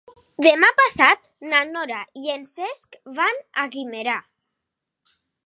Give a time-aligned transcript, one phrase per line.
[0.43, 4.19] Demà passat na Nora i en Cesc van a Guimerà.